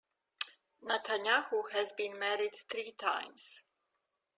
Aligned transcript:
Netanyahu 0.81 1.69
has 1.73 1.91
been 1.91 2.17
married 2.17 2.55
three 2.67 2.91
times. 2.93 3.61